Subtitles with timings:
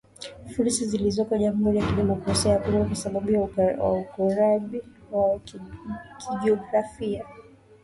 [0.53, 4.81] fursa zilizoko jamuhuri ya kidemokrasia ya Kongo kwa sababu ya ukaribu
[5.11, 5.41] wao
[6.39, 7.25] kijografia